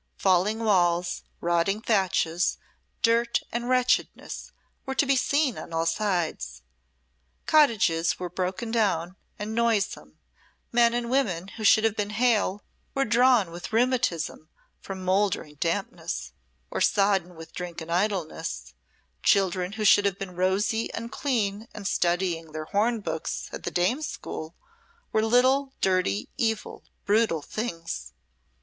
[0.17, 2.57] Falling walls, rotting thatches,
[3.03, 4.51] dirt and wretchedness
[4.83, 6.63] were to be seen on all sides;
[7.45, 10.17] cottages were broken paned and noisome,
[10.71, 12.63] men and women who should have been hale
[12.95, 16.33] were drawn with rheumatism from mouldering dampness,
[16.71, 18.73] or sodden with drink and idleness;
[19.21, 23.69] children who should have been rosy and clean and studying their horn books, at the
[23.69, 24.55] dame school,
[25.11, 28.13] were little, dirty, evil, brutal things.